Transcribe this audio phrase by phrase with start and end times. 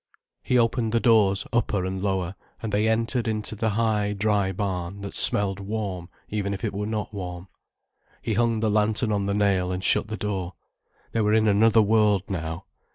[0.41, 5.01] He opened the doors, upper and lower, and they entered into the high, dry barn,
[5.01, 7.49] that smelled warm even if it were not warm.
[8.23, 10.53] He hung the lantern on the nail and shut the door.
[11.11, 12.65] They were in another world now.